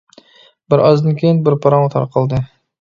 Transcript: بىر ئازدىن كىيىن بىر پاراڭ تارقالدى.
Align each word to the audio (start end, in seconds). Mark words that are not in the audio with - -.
بىر 0.75 0.83
ئازدىن 0.85 1.21
كىيىن 1.21 1.45
بىر 1.51 1.59
پاراڭ 1.67 1.89
تارقالدى. 1.97 2.45